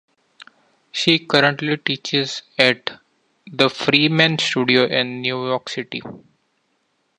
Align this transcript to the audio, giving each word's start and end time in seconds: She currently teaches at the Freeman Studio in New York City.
She 0.91 1.19
currently 1.27 1.77
teaches 1.77 2.41
at 2.57 2.99
the 3.45 3.69
Freeman 3.69 4.39
Studio 4.39 4.85
in 4.85 5.21
New 5.21 5.45
York 5.45 5.69
City. 5.69 6.01